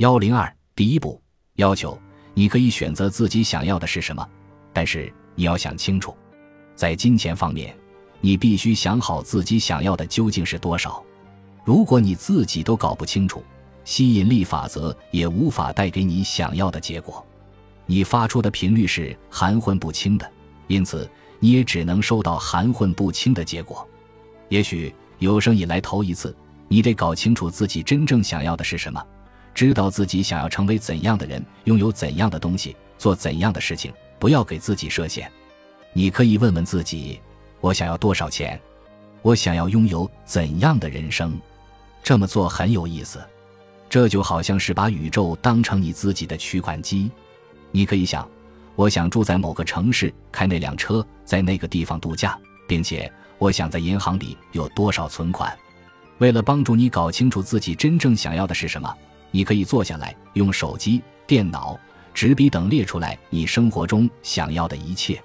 [0.00, 1.20] 幺零二，第一步，
[1.56, 2.00] 要求
[2.32, 4.26] 你可以选择自己想要的是什么，
[4.72, 6.16] 但是你要想清楚，
[6.74, 7.76] 在金钱方面，
[8.22, 11.04] 你必须想好自己想要的究竟是多少。
[11.66, 13.44] 如果你自己都搞不清楚，
[13.84, 17.22] 吸引力法则也无法带给你想要的结果。
[17.84, 20.26] 你发出的频率是含混不清的，
[20.66, 21.06] 因此
[21.40, 23.86] 你也只能收到含混不清的结果。
[24.48, 26.34] 也许有生以来头一次，
[26.68, 29.06] 你得搞清楚自己真正想要的是什么，
[29.54, 33.92] 知道自己想要成为怎样的人，拥有怎样的东西，做怎样的事情。
[34.18, 35.30] 不要给自己设限。
[35.92, 37.20] 你可以问问自己：
[37.60, 38.60] 我想要多少钱？
[39.22, 41.40] 我想要拥有怎样的人生？
[42.02, 43.18] 这么做很有意思。
[43.88, 47.10] 这就好像是把宇宙当成你自己的取款机。
[47.70, 48.28] 你可以想：
[48.76, 53.10] 我想住在某个城市，开那辆车，在那个地方度假，并且。
[53.38, 55.56] 我想在银行里有多少存款？
[56.18, 58.94] 为了帮助你搞清楚自己真正想要的是什么，
[59.30, 61.78] 你可以坐下来，用手机、电脑、
[62.12, 65.22] 纸笔等列出来你生活中想要的一切。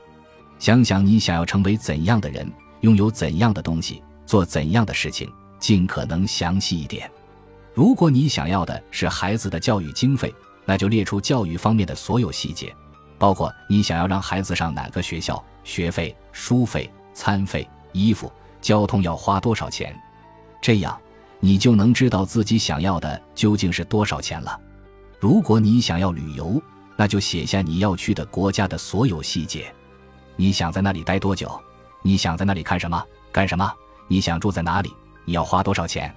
[0.59, 2.49] 想想你想要成为怎样的人，
[2.81, 7.09] 拥有怎样的东西，做怎样的事情，尽可能详细一点。
[7.73, 10.33] 如果你想要的是孩子的教育经费，
[10.65, 12.73] 那就列出教育方面的所有细节，
[13.17, 17.67] 包括你想要让孩子上哪个学校，学费、书费、餐费。
[17.97, 19.97] 衣服、交通要花多少钱？
[20.61, 20.99] 这样
[21.45, 24.59] 你就能知道自己想要的究竟是多少钱了。
[25.19, 26.59] 如果你想要旅游，
[26.95, 29.71] 那就写下你要去的国家的所有细节。
[30.35, 31.61] 你想在那里待多久？
[32.01, 32.99] 你想在那里看什么、
[33.31, 33.71] 干什么？
[34.07, 34.91] 你想住在哪里？
[35.23, 36.11] 你要花多少钱？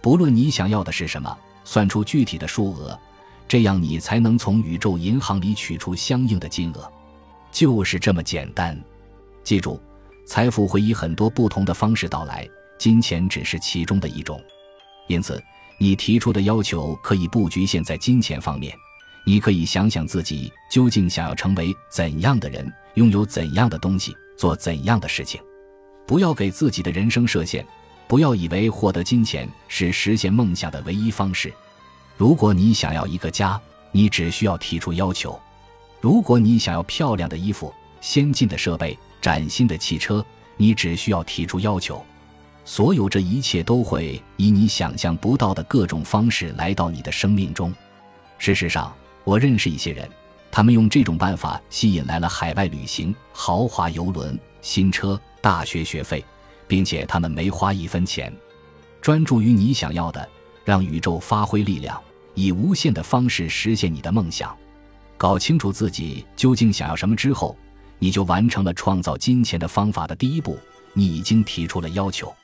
[0.00, 2.98] 不论你想要的是什么，算出具体的数额，
[3.46, 6.90] 这样你才能从宇宙银行里取出相应的金额。
[7.50, 8.82] 就是这么简单。
[9.44, 9.78] 记住。
[10.24, 12.48] 财富会以很多不同的方式到来，
[12.78, 14.42] 金钱只是其中的一种。
[15.12, 15.42] 因此，
[15.76, 18.74] 你提出的要求可以不局限在金钱方面。
[19.26, 25.38] 你可以想想自己究竟想要成为怎样的人，拥有怎样的东西，做怎样的事情。
[26.06, 27.64] 不要给自己的人生设限，
[28.08, 31.52] 不要以为获得金钱是实现梦想的唯一方式。
[32.16, 35.38] 如果你想要一个家，你只需要提出要求；
[36.00, 37.70] 如果你想要漂亮的衣服、
[38.00, 40.24] 先进的设备，崭新的汽车，
[40.56, 42.02] 你只需要提出要求，
[42.64, 47.74] 所有这一切都会以你想象不到的各种方式来到你的生命中。
[48.38, 50.08] 事实上，我认识一些人，
[50.50, 56.24] 他们用这种办法吸引来了海外旅行、豪华游轮、新车、大学学费，
[56.66, 58.32] 并且他们没花一分钱。
[59.00, 60.28] 专注于你想要的，
[60.64, 62.00] 让宇宙发挥力量，
[62.34, 64.56] 以无限的方式实现你的梦想。
[65.16, 67.56] 搞清楚自己究竟想要什么之后。
[67.98, 70.58] 你就完成了创造金钱的方法的第一步，
[70.92, 72.34] 你已经提出了要求。